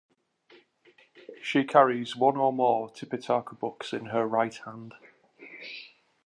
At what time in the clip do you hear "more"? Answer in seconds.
2.51-2.89